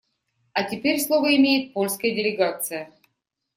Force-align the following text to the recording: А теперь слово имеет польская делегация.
А 0.53 0.63
теперь 0.63 0.99
слово 0.99 1.35
имеет 1.35 1.73
польская 1.73 2.15
делегация. 2.15 2.91